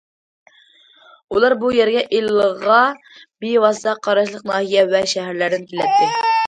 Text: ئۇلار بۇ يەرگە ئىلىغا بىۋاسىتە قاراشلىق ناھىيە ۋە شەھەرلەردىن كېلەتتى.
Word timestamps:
ئۇلار 1.35 1.55
بۇ 1.65 1.69
يەرگە 1.75 2.03
ئىلىغا 2.19 2.81
بىۋاسىتە 3.45 3.97
قاراشلىق 4.09 4.53
ناھىيە 4.55 4.89
ۋە 4.97 5.09
شەھەرلەردىن 5.15 5.71
كېلەتتى. 5.75 6.15